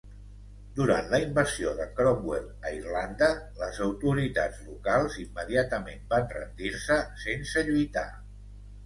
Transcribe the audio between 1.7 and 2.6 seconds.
de Cromwell